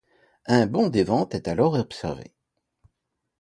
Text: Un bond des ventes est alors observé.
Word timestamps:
Un 0.47 0.65
bond 0.65 0.87
des 0.89 1.03
ventes 1.03 1.35
est 1.35 1.47
alors 1.47 1.75
observé. 1.75 2.33